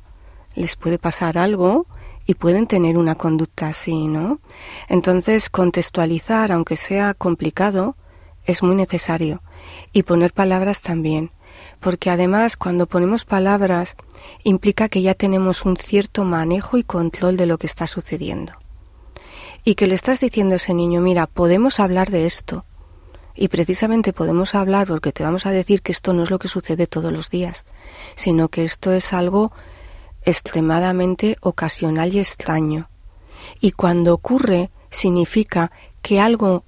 les 0.56 0.76
puede 0.76 0.98
pasar 0.98 1.38
algo 1.38 1.86
y 2.28 2.36
pueden 2.36 2.68
tener 2.68 2.98
una 2.98 3.16
conducta 3.16 3.70
así, 3.70 4.08
¿no? 4.08 4.42
Entonces, 4.90 5.50
contextualizar, 5.50 6.52
aunque 6.52 6.76
sea 6.76 7.14
complicado, 7.14 7.96
es 8.46 8.64
muy 8.64 8.76
necesario. 8.76 9.42
Y 9.94 10.04
poner 10.04 10.34
palabras 10.34 10.82
también. 10.82 11.32
Porque 11.80 12.10
además, 12.10 12.58
cuando 12.58 12.86
ponemos 12.86 13.24
palabras, 13.24 13.96
implica 14.44 14.90
que 14.90 15.02
ya 15.02 15.14
tenemos 15.14 15.64
un 15.64 15.78
cierto 15.78 16.26
manejo 16.26 16.78
y 16.78 16.84
control 16.84 17.38
de 17.38 17.46
lo 17.46 17.58
que 17.58 17.68
está 17.68 17.88
sucediendo. 17.88 18.54
Y 19.68 19.76
que 19.76 19.88
le 19.88 19.96
estás 19.96 20.22
diciendo 20.22 20.54
a 20.54 20.56
ese 20.56 20.74
niño, 20.74 21.02
mira, 21.02 21.28
podemos 21.28 21.82
hablar 21.82 22.10
de 22.10 22.26
esto. 22.26 22.64
Y 23.36 23.50
precisamente 23.50 24.14
podemos 24.14 24.56
hablar 24.56 24.88
porque 24.88 25.12
te 25.12 25.24
vamos 25.24 25.46
a 25.46 25.52
decir 25.52 25.82
que 25.82 25.92
esto 25.92 26.14
no 26.14 26.24
es 26.24 26.32
lo 26.32 26.40
que 26.40 26.48
sucede 26.48 26.88
todos 26.88 27.12
los 27.12 27.30
días, 27.30 27.66
sino 28.16 28.48
que 28.48 28.64
esto 28.64 28.94
es 28.94 29.12
algo 29.12 29.52
extremadamente 30.24 31.36
ocasional 31.42 32.14
y 32.14 32.20
extraño. 32.20 32.90
Y 33.60 33.72
cuando 33.74 34.14
ocurre 34.14 34.72
significa 34.90 35.74
que 36.02 36.22
algo 36.22 36.64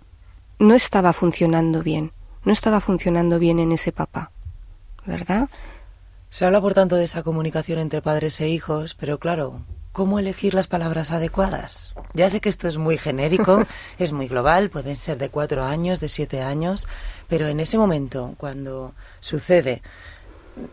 no 0.59 0.75
estaba 0.75 1.13
funcionando 1.13 1.81
bien, 1.81 2.11
no 2.43 2.51
estaba 2.51 2.81
funcionando 2.81 3.39
bien 3.39 3.59
en 3.59 3.71
ese 3.71 3.93
papá, 3.93 4.33
¿verdad? 5.05 5.47
Se 6.29 6.43
habla 6.43 6.59
por 6.59 6.73
tanto 6.73 6.97
de 6.97 7.05
esa 7.05 7.23
comunicación 7.23 7.79
entre 7.79 8.01
padres 8.01 8.41
e 8.41 8.49
hijos, 8.49 8.93
pero 8.99 9.19
claro, 9.19 9.63
¿cómo 9.99 10.17
elegir 10.17 10.53
las 10.53 10.67
palabras 10.67 11.11
adecuadas? 11.11 11.93
Ya 12.13 12.29
sé 12.29 12.39
que 12.39 12.47
esto 12.47 12.69
es 12.69 12.77
muy 12.77 12.97
genérico, 12.97 13.65
es 13.99 14.13
muy 14.13 14.29
global, 14.29 14.69
pueden 14.69 14.95
ser 14.95 15.17
de 15.17 15.27
cuatro 15.27 15.65
años, 15.65 15.99
de 15.99 16.07
siete 16.07 16.41
años, 16.41 16.87
pero 17.27 17.49
en 17.49 17.59
ese 17.59 17.77
momento, 17.77 18.33
cuando 18.37 18.93
sucede, 19.19 19.81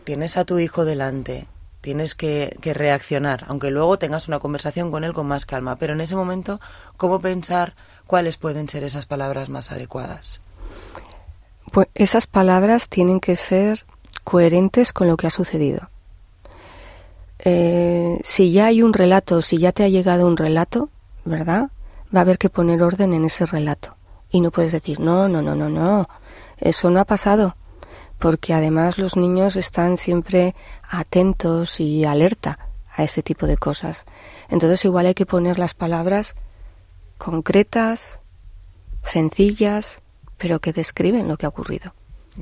tienes 0.05 0.37
a 0.37 0.45
tu 0.45 0.59
hijo 0.59 0.85
delante 0.85 1.45
tienes 1.81 2.15
que, 2.15 2.57
reaccionar, 2.63 3.43
aunque 3.49 3.69
luego 3.69 3.99
tengas 3.99 4.29
una 4.29 4.39
conversación 4.39 4.91
con 4.91 5.03
él 5.03 5.13
con 5.13 5.27
más 5.27 5.45
calma. 5.45 5.77
Pero 5.77 5.93
en 5.93 6.01
ese 6.01 6.15
momento, 6.15 6.59
¿cómo 6.95 7.19
pensar 7.19 7.75
cuáles 8.05 8.37
pueden 8.37 8.67
ser 8.67 8.83
esas 8.83 9.05
palabras 9.05 9.47
más 9.47 9.71
adecuadas? 9.71 10.41
Pues 11.71 11.87
esas 11.95 12.27
palabras 12.27 12.87
tienen 12.87 13.19
que 13.19 13.35
ser 13.35 13.85
coherentes 14.23 14.91
con 14.91 15.07
lo 15.07 15.15
que 15.15 15.27
ha 15.27 15.31
sucedido. 15.31 15.89
Eh, 17.39 18.19
si 18.23 18.51
ya 18.51 18.67
hay 18.67 18.81
un 18.81 18.93
relato, 18.93 19.41
si 19.41 19.57
ya 19.57 19.71
te 19.71 19.83
ha 19.83 19.89
llegado 19.89 20.27
un 20.27 20.37
relato, 20.37 20.89
¿verdad? 21.25 21.69
Va 22.15 22.19
a 22.19 22.21
haber 22.21 22.37
que 22.37 22.49
poner 22.49 22.81
orden 22.81 23.13
en 23.13 23.25
ese 23.25 23.45
relato. 23.45 23.95
Y 24.29 24.41
no 24.41 24.51
puedes 24.51 24.71
decir, 24.71 24.99
no, 24.99 25.27
no, 25.27 25.41
no, 25.41 25.55
no, 25.55 25.69
no, 25.69 26.09
eso 26.57 26.89
no 26.89 26.99
ha 26.99 27.05
pasado 27.05 27.55
porque 28.19 28.53
además 28.53 28.97
los 28.97 29.15
niños 29.15 29.55
están 29.55 29.97
siempre 29.97 30.55
atentos 30.89 31.79
y 31.79 32.05
alerta 32.05 32.59
a 32.89 33.03
ese 33.03 33.21
tipo 33.21 33.45
de 33.47 33.57
cosas. 33.57 34.05
Entonces 34.49 34.83
igual 34.85 35.05
hay 35.05 35.13
que 35.13 35.25
poner 35.25 35.59
las 35.59 35.73
palabras 35.73 36.35
concretas, 37.17 38.21
sencillas, 39.03 40.01
pero 40.37 40.59
que 40.59 40.73
describen 40.73 41.27
lo 41.27 41.37
que 41.37 41.45
ha 41.45 41.49
ocurrido. 41.49 41.93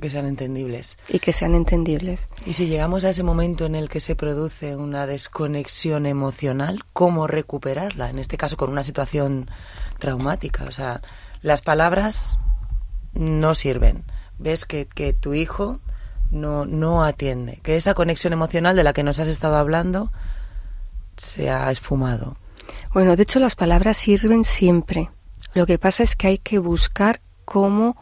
Que 0.02 0.10
sean 0.10 0.25
entendibles. 0.25 0.98
Y 1.08 1.20
que 1.20 1.34
sean 1.34 1.56
entendibles. 1.56 2.30
Y 2.46 2.54
si 2.54 2.68
llegamos 2.68 3.06
a 3.06 3.10
ese 3.10 3.24
momento 3.24 3.66
en 3.66 3.75
el 3.75 3.90
que 3.90 4.00
se 4.00 4.16
produce 4.16 4.75
una 4.75 5.06
desconexión 5.06 6.06
emocional, 6.06 6.84
¿cómo 6.94 7.28
recuperarla? 7.28 8.10
En 8.10 8.20
este 8.20 8.38
caso 8.38 8.58
con 8.58 8.70
una 8.70 8.84
situación 8.84 9.50
traumática. 10.00 10.66
O 10.66 10.72
sea, 10.72 11.02
las 11.42 11.62
palabras 11.62 12.38
no 13.14 13.56
sirven 13.56 14.04
ves 14.38 14.66
que, 14.66 14.88
que 14.88 15.14
tu 15.14 15.34
hijo 15.34 15.80
no, 16.32 16.66
no 16.66 17.04
atiende, 17.04 17.60
que 17.64 17.78
esa 17.78 17.94
conexión 17.94 18.34
emocional 18.34 18.75
de 18.75 18.84
la 18.84 18.94
que 18.94 19.04
nos 19.04 19.20
has 19.20 19.28
estado 19.28 19.56
hablando 19.56 20.12
se 21.18 21.50
ha 21.50 21.72
esfumado. 21.72 22.38
Bueno, 22.94 23.16
de 23.16 23.24
hecho 23.24 23.40
las 23.40 23.56
palabras 23.56 23.98
sirven 23.98 24.44
siempre. 24.44 25.10
Lo 25.54 25.66
que 25.66 25.78
pasa 25.78 26.04
es 26.04 26.16
que 26.16 26.28
hay 26.28 26.38
que 26.38 26.60
buscar 26.60 27.22
cómo 27.46 27.96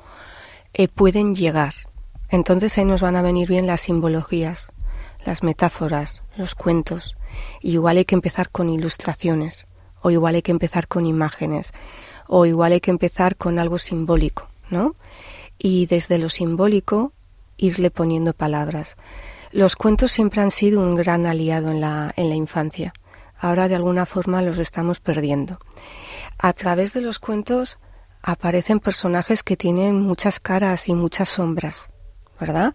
eh, 0.73 0.87
pueden 0.87 1.35
llegar. 1.35 1.73
Entonces 2.29 2.77
ahí 2.77 2.85
nos 2.85 3.01
van 3.01 3.15
a 3.15 3.21
venir 3.21 3.47
bien 3.47 3.67
las 3.67 3.81
simbologías, 3.81 4.69
las 5.25 5.43
metáforas, 5.43 6.23
los 6.37 6.55
cuentos. 6.55 7.15
Igual 7.61 7.97
hay 7.97 8.05
que 8.05 8.15
empezar 8.15 8.49
con 8.49 8.69
ilustraciones, 8.69 9.67
o 10.01 10.11
igual 10.11 10.35
hay 10.35 10.41
que 10.41 10.51
empezar 10.51 10.87
con 10.87 11.05
imágenes, 11.05 11.73
o 12.27 12.45
igual 12.45 12.73
hay 12.73 12.81
que 12.81 12.91
empezar 12.91 13.35
con 13.35 13.59
algo 13.59 13.79
simbólico, 13.79 14.47
¿no? 14.69 14.95
y 15.57 15.85
desde 15.85 16.17
lo 16.17 16.29
simbólico 16.29 17.13
irle 17.57 17.91
poniendo 17.91 18.33
palabras. 18.33 18.97
Los 19.51 19.75
cuentos 19.75 20.11
siempre 20.11 20.41
han 20.41 20.51
sido 20.51 20.81
un 20.81 20.95
gran 20.95 21.25
aliado 21.25 21.71
en 21.71 21.79
la, 21.79 22.11
en 22.15 22.29
la 22.29 22.35
infancia. 22.35 22.93
Ahora 23.39 23.67
de 23.67 23.75
alguna 23.75 24.05
forma 24.05 24.41
los 24.41 24.57
estamos 24.57 24.99
perdiendo. 24.99 25.59
A 26.37 26.53
través 26.53 26.93
de 26.93 27.01
los 27.01 27.19
cuentos 27.19 27.77
aparecen 28.23 28.79
personajes 28.79 29.43
que 29.43 29.57
tienen 29.57 30.01
muchas 30.01 30.39
caras 30.39 30.87
y 30.87 30.95
muchas 30.95 31.29
sombras, 31.29 31.89
¿verdad? 32.39 32.73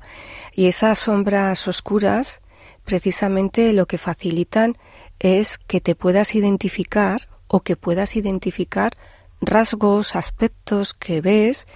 Y 0.53 0.67
esas 0.67 0.99
sombras 0.99 1.67
oscuras 1.67 2.41
precisamente 2.85 3.73
lo 3.73 3.87
que 3.87 3.99
facilitan 3.99 4.77
es 5.19 5.59
que 5.59 5.81
te 5.81 5.95
puedas 5.95 6.35
identificar 6.35 7.29
o 7.49 7.61
que 7.61 7.77
puedas 7.77 8.15
identificar 8.15 8.93
rasgos, 9.41 10.15
aspectos 10.15 10.95
que 10.95 11.21
ves 11.21 11.67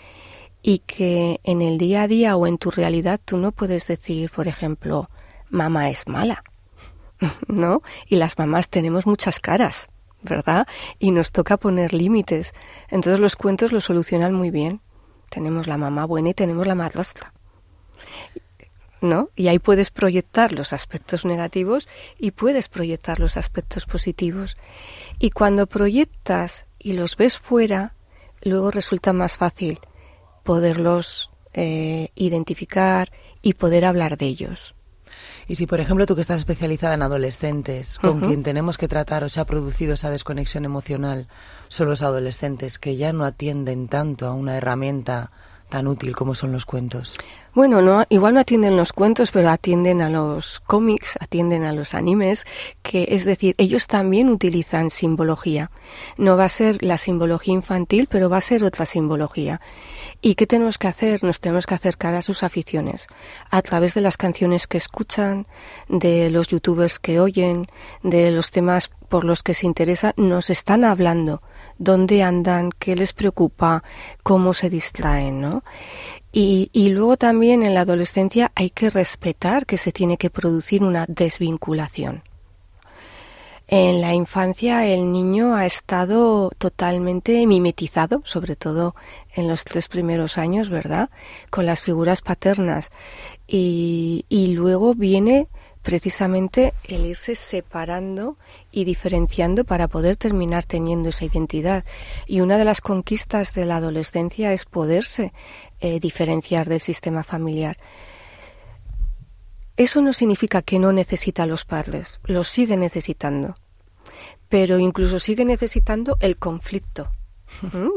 y 0.62 0.78
que 0.78 1.40
en 1.42 1.62
el 1.62 1.78
día 1.78 2.02
a 2.02 2.08
día 2.08 2.36
o 2.36 2.46
en 2.46 2.58
tu 2.58 2.70
realidad 2.70 3.20
tú 3.24 3.38
no 3.38 3.52
puedes 3.52 3.86
decir, 3.86 4.30
por 4.30 4.48
ejemplo, 4.48 5.08
mamá 5.50 5.90
es 5.90 6.06
mala, 6.06 6.44
¿no? 7.48 7.82
Y 8.06 8.16
las 8.16 8.38
mamás 8.38 8.68
tenemos 8.68 9.06
muchas 9.06 9.40
caras, 9.40 9.88
¿verdad? 10.22 10.66
Y 10.98 11.10
nos 11.10 11.32
toca 11.32 11.56
poner 11.56 11.92
límites. 11.92 12.54
Entonces 12.88 13.20
los 13.20 13.36
cuentos 13.36 13.72
lo 13.72 13.80
solucionan 13.80 14.34
muy 14.34 14.50
bien. 14.50 14.80
Tenemos 15.28 15.66
la 15.66 15.78
mamá 15.78 16.04
buena 16.04 16.30
y 16.30 16.34
tenemos 16.34 16.66
la 16.66 16.74
madrastra. 16.74 17.32
¿No? 19.00 19.30
Y 19.34 19.48
ahí 19.48 19.58
puedes 19.58 19.90
proyectar 19.90 20.52
los 20.52 20.72
aspectos 20.72 21.24
negativos 21.24 21.88
y 22.18 22.30
puedes 22.30 22.68
proyectar 22.68 23.18
los 23.18 23.36
aspectos 23.36 23.84
positivos. 23.84 24.56
Y 25.18 25.30
cuando 25.30 25.66
proyectas 25.66 26.66
y 26.78 26.92
los 26.92 27.16
ves 27.16 27.38
fuera, 27.38 27.96
luego 28.42 28.70
resulta 28.70 29.12
más 29.12 29.36
fácil 29.38 29.80
poderlos 30.44 31.32
eh, 31.54 32.10
identificar 32.14 33.10
y 33.42 33.54
poder 33.54 33.84
hablar 33.84 34.16
de 34.16 34.26
ellos. 34.26 34.74
Y 35.48 35.56
si, 35.56 35.66
por 35.66 35.80
ejemplo, 35.80 36.06
tú 36.06 36.14
que 36.14 36.20
estás 36.20 36.40
especializada 36.40 36.94
en 36.94 37.02
adolescentes, 37.02 37.98
con 37.98 38.20
quien 38.20 38.42
tenemos 38.42 38.78
que 38.78 38.88
tratar 38.88 39.24
o 39.24 39.28
se 39.28 39.40
ha 39.40 39.44
producido 39.44 39.94
esa 39.94 40.10
desconexión 40.10 40.64
emocional, 40.64 41.26
son 41.68 41.88
los 41.88 42.02
adolescentes 42.02 42.78
que 42.78 42.96
ya 42.96 43.12
no 43.12 43.24
atienden 43.24 43.88
tanto 43.88 44.26
a 44.26 44.34
una 44.34 44.56
herramienta 44.56 45.30
tan 45.72 45.88
útil 45.88 46.14
como 46.14 46.34
son 46.34 46.52
los 46.52 46.66
cuentos. 46.66 47.16
Bueno, 47.54 47.80
no, 47.80 48.04
igual 48.10 48.34
no 48.34 48.40
atienden 48.40 48.76
los 48.76 48.92
cuentos, 48.92 49.30
pero 49.30 49.48
atienden 49.48 50.02
a 50.02 50.10
los 50.10 50.60
cómics, 50.60 51.16
atienden 51.18 51.64
a 51.64 51.72
los 51.72 51.94
animes, 51.94 52.44
que 52.82 53.08
es 53.10 53.24
decir, 53.24 53.54
ellos 53.56 53.86
también 53.86 54.28
utilizan 54.28 54.90
simbología. 54.90 55.70
No 56.18 56.36
va 56.36 56.44
a 56.44 56.50
ser 56.50 56.82
la 56.82 56.98
simbología 56.98 57.54
infantil, 57.54 58.06
pero 58.10 58.28
va 58.28 58.36
a 58.36 58.42
ser 58.42 58.64
otra 58.64 58.84
simbología. 58.84 59.62
¿Y 60.20 60.34
qué 60.34 60.46
tenemos 60.46 60.76
que 60.76 60.88
hacer? 60.88 61.24
Nos 61.24 61.40
tenemos 61.40 61.64
que 61.64 61.74
acercar 61.74 62.12
a 62.12 62.22
sus 62.22 62.42
aficiones, 62.42 63.06
a 63.50 63.62
través 63.62 63.94
de 63.94 64.02
las 64.02 64.18
canciones 64.18 64.66
que 64.66 64.76
escuchan, 64.76 65.46
de 65.88 66.28
los 66.28 66.48
youtubers 66.48 66.98
que 66.98 67.18
oyen, 67.18 67.66
de 68.02 68.30
los 68.30 68.50
temas 68.50 68.90
por 69.12 69.24
los 69.24 69.42
que 69.42 69.52
se 69.52 69.66
interesa, 69.66 70.14
nos 70.16 70.48
están 70.48 70.84
hablando 70.84 71.42
dónde 71.76 72.22
andan, 72.22 72.70
qué 72.78 72.96
les 72.96 73.12
preocupa, 73.12 73.84
cómo 74.22 74.54
se 74.54 74.70
distraen, 74.70 75.38
¿no? 75.38 75.64
Y, 76.32 76.70
y, 76.72 76.88
luego 76.88 77.18
también 77.18 77.62
en 77.62 77.74
la 77.74 77.82
adolescencia 77.82 78.52
hay 78.54 78.70
que 78.70 78.88
respetar 78.88 79.66
que 79.66 79.76
se 79.76 79.92
tiene 79.92 80.16
que 80.16 80.30
producir 80.30 80.82
una 80.82 81.04
desvinculación. 81.06 82.22
En 83.66 84.00
la 84.00 84.14
infancia 84.14 84.86
el 84.86 85.12
niño 85.12 85.54
ha 85.54 85.66
estado 85.66 86.50
totalmente 86.56 87.46
mimetizado, 87.46 88.22
sobre 88.24 88.56
todo 88.56 88.94
en 89.34 89.46
los 89.46 89.64
tres 89.64 89.88
primeros 89.88 90.38
años, 90.38 90.70
¿verdad? 90.70 91.10
Con 91.50 91.66
las 91.66 91.82
figuras 91.82 92.22
paternas. 92.22 92.88
Y, 93.46 94.24
y 94.30 94.54
luego 94.54 94.94
viene 94.94 95.48
precisamente 95.82 96.74
el 96.84 97.04
irse 97.04 97.34
separando 97.34 98.36
y 98.70 98.84
diferenciando 98.84 99.64
para 99.64 99.88
poder 99.88 100.16
terminar 100.16 100.64
teniendo 100.64 101.10
esa 101.10 101.24
identidad. 101.24 101.84
Y 102.26 102.40
una 102.40 102.56
de 102.56 102.64
las 102.64 102.80
conquistas 102.80 103.54
de 103.54 103.66
la 103.66 103.76
adolescencia 103.76 104.52
es 104.52 104.64
poderse 104.64 105.32
eh, 105.80 106.00
diferenciar 106.00 106.68
del 106.68 106.80
sistema 106.80 107.24
familiar. 107.24 107.76
Eso 109.76 110.02
no 110.02 110.12
significa 110.12 110.62
que 110.62 110.78
no 110.78 110.92
necesita 110.92 111.44
a 111.44 111.46
los 111.46 111.64
padres, 111.64 112.20
los 112.24 112.48
sigue 112.48 112.76
necesitando, 112.76 113.56
pero 114.48 114.78
incluso 114.78 115.18
sigue 115.18 115.44
necesitando 115.44 116.16
el 116.20 116.36
conflicto. 116.36 117.10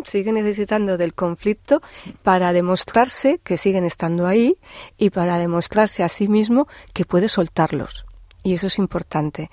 Sigue 0.05 0.31
necesitando 0.31 0.97
del 0.97 1.13
conflicto 1.13 1.81
para 2.23 2.53
demostrarse 2.53 3.39
que 3.43 3.57
siguen 3.57 3.85
estando 3.85 4.27
ahí 4.27 4.57
y 4.97 5.09
para 5.09 5.37
demostrarse 5.37 6.03
a 6.03 6.09
sí 6.09 6.27
mismo 6.27 6.67
que 6.93 7.05
puede 7.05 7.29
soltarlos. 7.29 8.05
Y 8.43 8.53
eso 8.53 8.67
es 8.67 8.77
importante. 8.77 9.49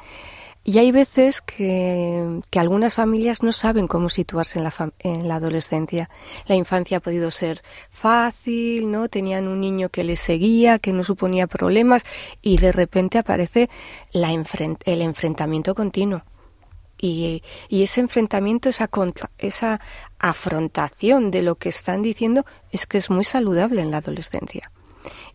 Y 0.65 0.79
hay 0.79 0.93
veces 0.93 1.41
que, 1.41 2.41
que, 2.51 2.61
algunas 2.61 2.95
familias 2.95 3.43
no 3.43 3.51
saben 3.51 3.89
cómo 3.89 4.09
situarse 4.09 4.61
en 4.61 4.65
la, 4.65 4.93
en 5.01 5.27
la 5.27 5.37
adolescencia. 5.37 6.09
La 6.47 6.55
infancia 6.55 6.99
ha 6.99 7.01
podido 7.01 7.33
ser 7.33 7.63
fácil, 7.91 8.93
¿no? 8.93 9.09
Tenían 9.09 9.49
un 9.49 9.61
niño 9.61 9.89
que 9.89 10.05
les 10.05 10.21
seguía, 10.21 10.79
que 10.79 10.93
no 10.93 11.03
suponía 11.03 11.49
problemas, 11.49 12.05
y 12.43 12.59
de 12.59 12.71
repente 12.71 13.19
aparece 13.19 13.71
la 14.13 14.31
el 14.33 15.03
enfrentamiento 15.03 15.75
continuo. 15.75 16.23
Y, 17.05 17.43
y, 17.69 17.83
ese 17.83 18.01
enfrentamiento, 18.01 18.69
esa, 18.69 18.87
contra, 18.87 19.31
esa 19.37 19.81
afrontación 20.21 21.33
de 21.33 21.43
lo 21.43 21.57
que 21.57 21.69
están 21.69 22.01
diciendo, 22.01 22.47
es 22.71 22.87
que 22.87 22.99
es 22.99 23.11
muy 23.11 23.25
saludable 23.25 23.83
en 23.83 23.91
la 23.91 23.97
adolescencia 23.97 24.71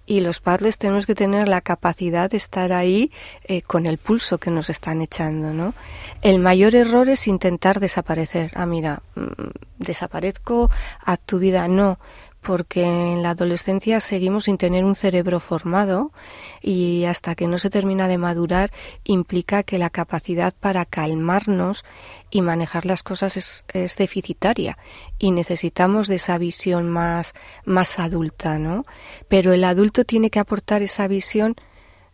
y 0.07 0.21
los 0.21 0.39
padres 0.39 0.77
tenemos 0.77 1.05
que 1.05 1.13
tener 1.13 1.49
la 1.49 1.61
capacidad 1.61 2.31
de 2.31 2.37
estar 2.37 2.71
ahí 2.71 3.11
eh, 3.43 3.61
con 3.61 3.85
el 3.85 3.97
pulso 3.97 4.37
que 4.37 4.49
nos 4.49 4.69
están 4.69 5.01
echando, 5.01 5.53
¿no? 5.53 5.73
El 6.21 6.39
mayor 6.39 6.75
error 6.75 7.09
es 7.09 7.27
intentar 7.27 7.81
desaparecer. 7.81 8.51
Ah, 8.55 8.65
mira, 8.65 9.03
mm, 9.15 9.49
desaparezco 9.79 10.71
a 11.03 11.17
tu 11.17 11.39
vida. 11.39 11.67
No, 11.67 11.99
porque 12.47 12.83
en 12.83 13.23
la 13.23 13.31
adolescencia 13.31 13.99
seguimos 13.99 14.45
sin 14.45 14.57
tener 14.57 14.85
un 14.85 14.95
cerebro 14.95 15.41
formado 15.41 16.13
y 16.61 17.03
hasta 17.03 17.35
que 17.35 17.45
no 17.45 17.59
se 17.59 17.69
termina 17.69 18.07
de 18.07 18.17
madurar 18.17 18.71
implica 19.03 19.63
que 19.63 19.77
la 19.77 19.89
capacidad 19.89 20.53
para 20.57 20.85
calmarnos 20.85 21.83
y 22.29 22.41
manejar 22.41 22.85
las 22.85 23.03
cosas 23.03 23.35
es, 23.35 23.65
deficitaria 23.97 24.77
y 25.19 25.31
necesitamos 25.31 26.07
de 26.07 26.15
esa 26.15 26.37
visión 26.37 26.89
más, 26.89 27.33
más 27.65 27.99
adulta, 27.99 28.57
¿no? 28.59 28.85
Pero 29.27 29.51
el 29.51 29.65
adulto 29.65 30.05
tiene 30.05 30.29
que 30.29 30.39
aportar 30.39 30.81
esa 30.81 31.09
visión 31.09 31.55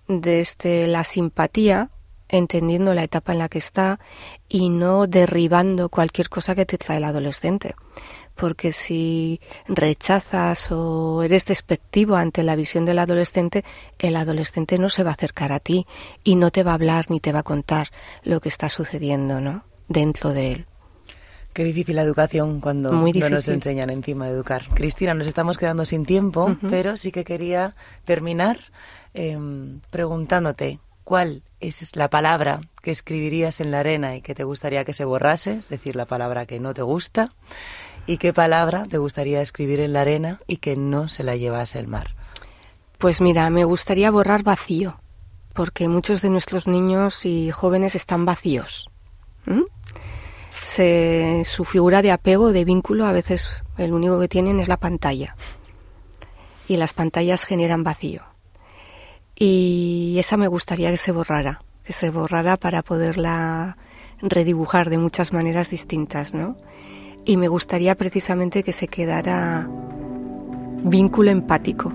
desde 0.08 0.88
la 0.88 1.04
simpatía, 1.04 1.92
entendiendo 2.28 2.96
la 2.96 3.04
etapa 3.04 3.34
en 3.34 3.40
la 3.40 3.50
que 3.50 3.60
está 3.60 4.00
y 4.50 4.70
no 4.70 5.06
derribando 5.06 5.90
cualquier 5.90 6.30
cosa 6.30 6.56
que 6.56 6.66
te 6.66 6.80
trae 6.80 6.98
el 6.98 7.04
adolescente 7.04 7.76
porque 8.36 8.72
si 8.72 9.40
rechazas 9.68 10.72
o 10.72 11.24
eres 11.24 11.46
despectivo 11.46 12.16
ante 12.16 12.44
la 12.44 12.56
visión 12.56 12.86
del 12.86 13.00
adolescente, 13.00 13.64
el 14.00 14.16
adolescente 14.16 14.80
no 14.80 14.90
se 14.90 15.04
va 15.04 15.12
a 15.12 15.14
acercar 15.14 15.52
a 15.52 15.60
ti 15.60 15.86
y 16.24 16.36
no 16.36 16.52
te 16.52 16.64
va 16.64 16.72
a 16.72 16.76
hablar 16.76 17.06
ni 17.10 17.20
te 17.20 17.32
va 17.32 17.40
a 17.40 17.44
contar 17.44 17.90
lo 18.24 18.40
que 18.42 18.50
está 18.50 18.70
sucediendo, 18.70 19.40
¿no? 19.40 19.66
Dentro 19.88 20.34
de 20.34 20.52
él. 20.52 20.66
Qué 21.54 21.64
difícil 21.64 21.96
la 21.96 22.02
educación 22.02 22.60
cuando 22.60 22.92
no 22.92 23.30
nos 23.30 23.48
enseñan 23.48 23.92
encima 23.92 24.26
de 24.26 24.32
educar. 24.32 24.64
Cristina, 24.74 25.14
nos 25.14 25.28
estamos 25.28 25.60
quedando 25.60 25.86
sin 25.86 26.04
tiempo, 26.04 26.58
pero 26.68 26.98
sí 26.98 27.12
que 27.12 27.24
quería 27.24 27.76
terminar 28.06 28.58
em, 29.14 29.82
preguntándote 29.92 30.80
cuál 31.04 31.44
es 31.60 31.96
la 31.96 32.10
palabra 32.10 32.62
que 32.82 32.90
escribirías 32.90 33.60
en 33.60 33.70
la 33.70 33.82
arena 33.82 34.16
y 34.16 34.22
que 34.22 34.34
te 34.34 34.44
gustaría 34.44 34.84
que 34.84 34.94
se 34.94 35.06
borrase, 35.06 35.58
es 35.58 35.70
decir, 35.70 35.96
la 35.96 36.06
palabra 36.06 36.48
que 36.48 36.60
no 36.60 36.74
te 36.74 36.82
gusta, 36.82 37.32
¿Y 38.06 38.18
qué 38.18 38.34
palabra 38.34 38.86
te 38.86 38.98
gustaría 38.98 39.40
escribir 39.40 39.80
en 39.80 39.94
la 39.94 40.02
arena 40.02 40.40
y 40.46 40.58
que 40.58 40.76
no 40.76 41.08
se 41.08 41.24
la 41.24 41.38
llevase 41.38 41.80
el 41.80 41.88
mar? 41.88 42.16
Pues 42.98 43.22
mira, 43.22 43.50
me 43.50 43.64
gustaría 43.64 44.12
borrar 44.12 44.44
vacío, 44.44 45.00
porque 45.54 45.88
muchos 45.88 46.22
de 46.22 46.30
nuestros 46.30 46.68
niños 46.68 47.26
y 47.26 47.52
jóvenes 47.52 47.96
están 47.96 48.26
vacíos. 48.26 48.90
Se, 50.66 51.44
su 51.46 51.64
figura 51.64 52.02
de 52.02 52.12
apego, 52.12 52.52
de 52.52 52.66
vínculo, 52.66 53.06
a 53.06 53.14
veces 53.14 53.64
el 53.78 53.94
único 53.94 54.20
que 54.20 54.28
tienen 54.28 54.60
es 54.60 54.68
la 54.68 54.78
pantalla. 54.78 55.38
Y 56.68 56.76
las 56.76 56.94
pantallas 56.94 57.46
generan 57.46 57.84
vacío. 57.86 58.24
Y 59.36 60.16
esa 60.20 60.36
me 60.36 60.48
gustaría 60.48 60.92
que 60.92 60.98
se 60.98 61.12
borrara, 61.12 61.62
que 61.86 61.94
se 61.94 62.10
borrara 62.10 62.58
para 62.58 62.82
poderla 62.82 63.78
redibujar 64.22 64.90
de 64.90 64.98
muchas 64.98 65.32
maneras 65.32 65.70
distintas, 65.70 66.34
¿no? 66.34 66.58
Y 67.26 67.38
me 67.38 67.48
gustaría 67.48 67.96
precisamente 67.96 68.64
que 68.64 68.74
se 68.74 68.88
quedara 68.88 69.70
vínculo 70.84 71.32
empático. 71.32 71.94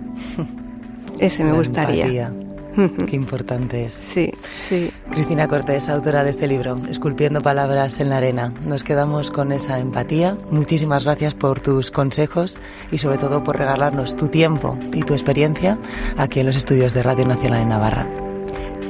Ese 1.19 1.45
me 1.45 1.53
gustaría. 1.53 2.33
Qué 3.07 3.17
importante 3.17 3.87
es. 3.87 3.93
Sí, 3.93 4.33
sí. 4.69 4.91
Cristina 5.11 5.49
Cortés, 5.49 5.88
autora 5.88 6.23
de 6.23 6.31
este 6.31 6.47
libro, 6.47 6.81
Esculpiendo 6.88 7.43
Palabras 7.43 7.99
en 7.99 8.11
la 8.11 8.19
Arena. 8.19 8.55
Nos 8.64 8.85
quedamos 8.85 9.31
con 9.31 9.51
esa 9.53 9.81
empatía. 9.81 10.37
Muchísimas 10.51 11.05
gracias 11.05 11.35
por 11.35 11.61
tus 11.61 11.91
consejos 11.91 12.61
y 12.93 12.99
sobre 12.99 13.19
todo 13.19 13.43
por 13.43 13.59
regalarnos 13.59 14.14
tu 14.14 14.29
tiempo 14.29 14.79
y 14.93 15.03
tu 15.03 15.12
experiencia 15.12 15.79
aquí 16.17 16.41
en 16.41 16.47
los 16.47 16.57
estudios 16.57 16.95
de 16.95 17.03
Radio 17.03 17.27
Nacional 17.27 17.62
en 17.62 17.69
Navarra. 17.69 18.07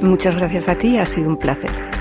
Muchas 0.01 0.35
gracias 0.35 0.69
a 0.69 0.77
ti, 0.77 0.97
ha 0.97 1.05
sido 1.05 1.29
un 1.29 1.37
placer. 1.37 1.98